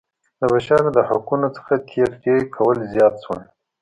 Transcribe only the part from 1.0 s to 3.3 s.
حقونو څخه تېری کول زیات